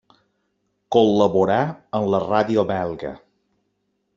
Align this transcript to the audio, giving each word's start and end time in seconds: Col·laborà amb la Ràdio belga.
Col·laborà 0.95 1.59
amb 1.99 2.09
la 2.15 2.23
Ràdio 2.27 2.65
belga. 2.73 3.13